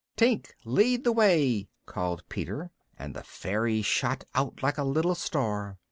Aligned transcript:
"Tink, 0.17 0.47
lead 0.65 1.03
the 1.03 1.11
way!" 1.11 1.67
called 1.85 2.27
Peter, 2.27 2.71
and 2.97 3.13
the 3.15 3.21
fairy 3.21 3.83
shot 3.83 4.23
out 4.33 4.63
like 4.63 4.79
a 4.79 4.83
little 4.83 5.13
star. 5.13 5.77